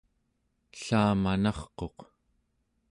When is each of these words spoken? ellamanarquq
ellamanarquq 0.75 1.99